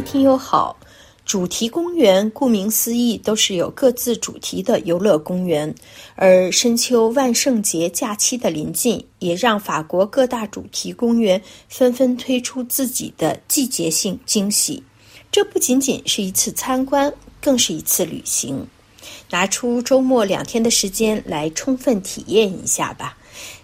[0.00, 0.76] 听友好。
[1.24, 5.74] 主题公园顾名思义都是有各自主题的游乐公园，
[6.14, 11.38] 而深秋万圣节假期的临近，也让法国各大主题公园
[11.68, 14.82] 纷纷推出自己的季节性惊喜。
[15.30, 17.12] 这不仅仅是一次参观，
[17.42, 18.66] 更是一次旅行。
[19.28, 23.18] 拿出周末两天的时间来充分体验一下吧，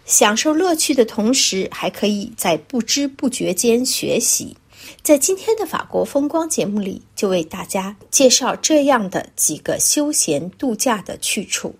[0.05, 4.55] 享受乐趣的同时，还可以在不知不觉间学习。
[5.03, 11.75] 在今天的法国风光节目里，就为大家介绍这样的几个休闲度假的去处。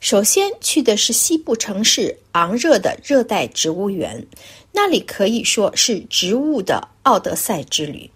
[0.00, 4.24] 首先去的是西部城市昂热的热带植物园，
[4.72, 8.08] 那里可以说是植物的奥德赛之旅。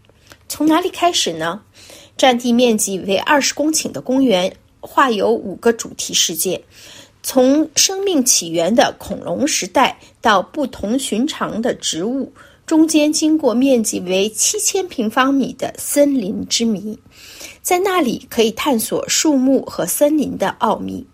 [0.49, 1.61] 从哪里开始呢？
[2.17, 6.63] 占地面积为二十公顷的公园，画有五个主题世界，
[7.23, 12.33] 从生命起源的恐龙时代到不同寻常的植物。
[12.73, 16.99] 中间经过面积为七千平方米的森林之谜，
[17.61, 21.07] 在那里可以探索树木和森林的奥秘。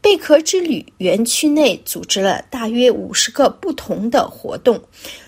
[0.00, 4.80] 贝壳之旅园区内组织了大约五十个不同的活动，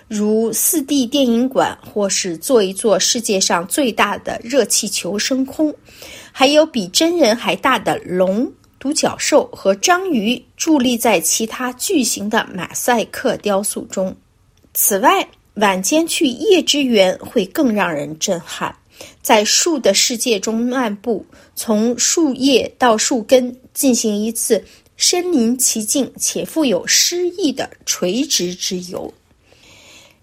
[0.06, 5.74] 如四 D 电影馆，或是坐一坐世界上最大的热气球升空，
[6.30, 14.14] 还有比真人还大的龙、独角兽和章鱼伫立在其他巨型的马赛克雕塑中。
[14.74, 18.74] 此外，晚间去夜之园会更让人震撼，
[19.20, 24.64] 在树的世界中漫步，从树叶到树根，进行一次
[24.96, 29.12] 身临其境且富有诗意的垂直之游。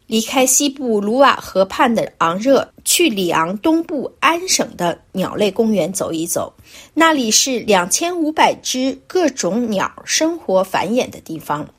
[0.08, 6.52] 离开西部卢瓦河畔的昂热，去里昂东部安省的鸟类公园走一走，
[6.96, 11.70] 那里是两千五百只各种鸟生活繁衍的地方。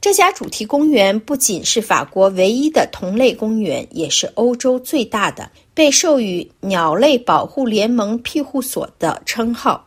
[0.00, 9.86] 这家主题公园不仅是法国唯一的同类公园，也是欧洲最大的，被授予鸟类保护联盟庇护所的称号。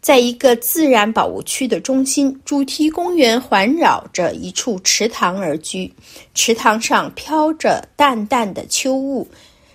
[0.00, 5.90] 在一个自然保护区的中心，主题公园环绕着一处池塘而居，
[6.34, 9.26] 池塘上飘着淡淡的秋雾，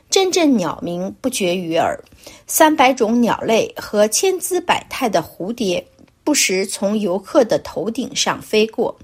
[0.10, 2.00] 阵阵鸟鸣不绝于耳，
[2.46, 5.84] 三百种鸟类和千姿百态的蝴蝶。
[6.30, 8.96] 不时从游客的头顶上飞过，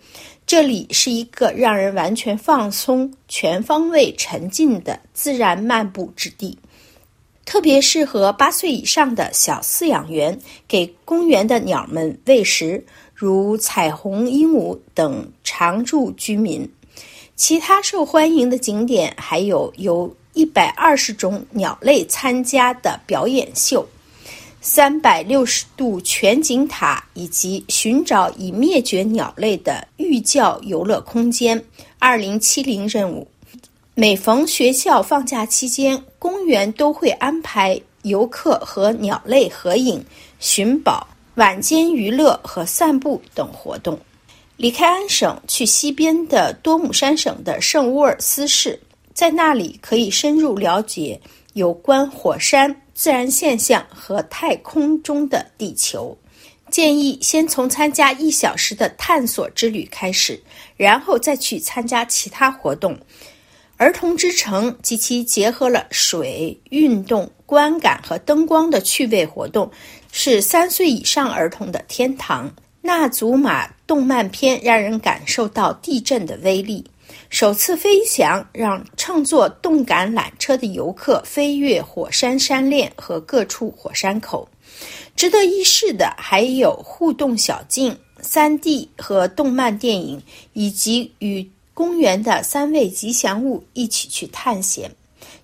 [0.45, 6.55] 这里是一个让人完全放松、全方位沉浸的自然漫步之地，
[7.43, 16.71] 特别适合八岁以上的小饲养员给公园的鸟们喂食，如彩虹鹦鹉等常住居民。
[17.35, 23.83] 其他受欢迎的景点还有由一百二十种鸟类参加的表演秀。
[24.67, 31.63] 三百六十度全景塔以及寻找已灭绝鸟类的寓教游乐空间。
[31.99, 33.27] 二零七零任务，
[33.93, 40.03] 每逢学校放假期间，公园都会安排游客和鸟类合影、
[40.39, 41.05] 寻宝、
[41.35, 43.95] 晚间娱乐和散步等活动。
[44.57, 48.79] 离开安省，去西边的多姆山省的圣乌尔斯市，
[49.13, 51.21] 在那里可以深入了解
[51.53, 52.75] 有关火山。
[52.95, 56.17] 自然现象和太空中的地球，
[56.71, 60.41] 建议先从参加一小时的探索之旅开始，
[60.77, 62.97] 然后再去参加其他活动。
[63.75, 69.69] 儿童之城及其结合了水、运动、观感和灯光的趣味活动，
[70.13, 72.49] 是三岁以上儿童的天堂。
[72.81, 76.85] 纳祖马动漫片让人感受到地震的威力。
[77.29, 84.47] 首次飞翔让乘坐动感缆车的游客飞越火山山链和各处火山口。
[85.15, 90.21] 值得一试的还有互动小径、3D 和动漫电影，
[90.53, 94.91] 以及与公园的三位吉祥物一起去探险。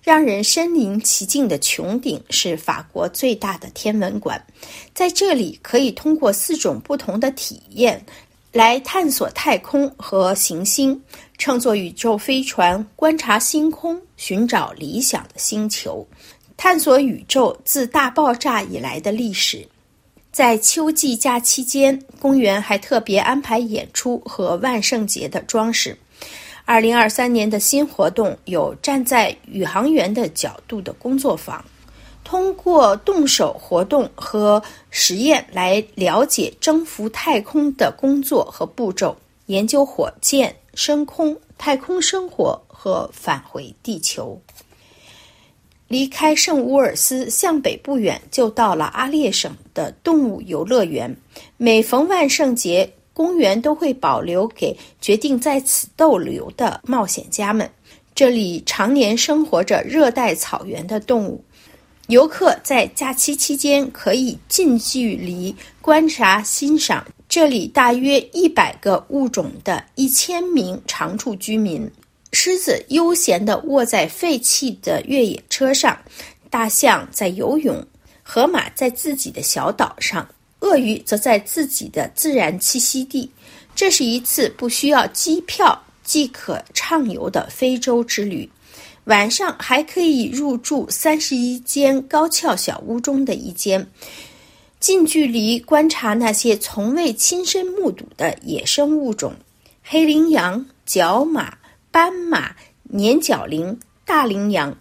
[0.02, 4.44] 让人身临其境的穹顶是法国最大的天文馆，
[4.92, 8.04] 在这里可以通过四种不同的体验。
[8.52, 11.02] 来探索太空和行星，
[11.38, 16.06] 乘坐宇宙飞船观察星空，寻找理想的星球，
[16.54, 19.66] 探索宇宙自大爆炸以来的历史。
[20.30, 25.96] 在秋季假期间，公园还特别安排演出和万圣节的装饰。
[26.66, 31.64] 二零二三年的新活动有站在宇航员的角度的工作坊。
[32.32, 39.14] 通过动手活动和实验来了解征服太空的工作和步骤，
[39.48, 44.40] 研究火箭升空、太空生活和返回地球。
[45.88, 51.14] 离开圣乌尔斯向北不远，就到了阿列省的动物游乐园。
[51.58, 57.70] 每逢万圣节，公园都会保留给决定在此逗留的冒险家们。
[58.14, 61.44] 这里常年生活着热带草原的动物。
[62.08, 71.88] 游客在假期期间可以近距离观察欣赏这里大约一百个物种的一千名常住居民。
[72.32, 75.96] 狮子悠闲地卧在废弃的越野车上，
[76.50, 77.86] 大象在游泳，
[78.22, 80.26] 河马在自己的小岛上，
[80.60, 83.30] 鳄鱼则在自己的自然栖息地。
[83.74, 88.50] 这是一次不需要机票即可畅游的非洲之旅。
[89.04, 93.84] 晚上还可以入住三十一间高翘小屋中的一间，
[94.78, 99.34] 近距离观察那些从未亲身目睹的野生物种：
[99.82, 101.56] 黑羚羊、角马、
[101.90, 102.54] 斑马、
[102.84, 104.76] 年角羚、大羚羊。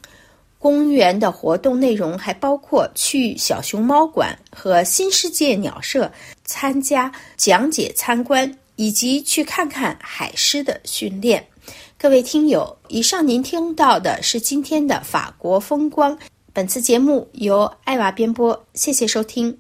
[0.59, 6.12] 公园的活动内容还包括去小熊猫馆和新世界鸟舍
[6.44, 11.44] 参加讲解参观，以及去看看海狮的训练。
[11.97, 16.17] 各位听友，以上您听到的是今天的法国风光。
[16.53, 19.57] 本次节目由艾娃编播，谢谢收听。